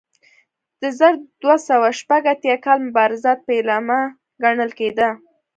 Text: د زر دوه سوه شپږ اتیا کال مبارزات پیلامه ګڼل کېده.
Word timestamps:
د 0.81 0.83
زر 0.99 1.13
دوه 1.41 1.55
سوه 1.67 1.89
شپږ 1.99 2.21
اتیا 2.33 2.55
کال 2.65 2.77
مبارزات 2.87 3.39
پیلامه 3.49 3.99
ګڼل 4.43 4.71
کېده. 4.79 5.09